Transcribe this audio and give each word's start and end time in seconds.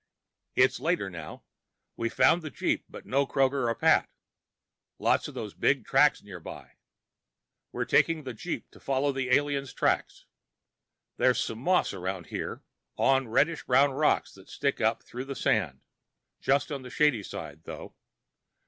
It's 0.55 0.79
later, 0.79 1.11
now. 1.11 1.43
We 1.95 2.09
found 2.09 2.41
the 2.41 2.49
jeep, 2.49 2.85
but 2.89 3.05
no 3.05 3.27
Kroger 3.27 3.69
or 3.69 3.75
Pat. 3.75 4.09
Lots 4.97 5.27
of 5.27 5.35
those 5.35 5.53
big 5.53 5.85
tracks 5.85 6.23
nearby. 6.23 6.71
We're 7.71 7.85
taking 7.85 8.23
the 8.23 8.33
jeep 8.33 8.71
to 8.71 8.79
follow 8.79 9.11
the 9.11 9.29
aliens' 9.29 9.73
tracks. 9.73 10.25
There's 11.17 11.39
some 11.39 11.59
moss 11.59 11.93
around 11.93 12.25
here, 12.25 12.63
on 12.97 13.27
reddish 13.27 13.65
brown 13.65 13.91
rocks 13.91 14.33
that 14.33 14.49
stick 14.49 14.81
up 14.81 15.03
through 15.03 15.25
the 15.25 15.35
sand, 15.35 15.81
just 16.39 16.71
on 16.71 16.81
the 16.81 16.89
shady 16.89 17.21
side, 17.21 17.65
though. 17.65 17.93